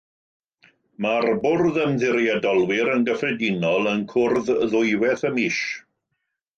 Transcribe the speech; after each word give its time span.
Mae'r 1.05 1.27
bwrdd 1.43 1.77
ymddiriedolwyr 1.83 2.91
yn 2.95 3.07
gyffredinol 3.11 3.93
yn 3.95 4.05
cwrdd 4.17 4.53
ddwywaith 4.73 5.29
y 5.33 5.37
mis. 5.41 5.65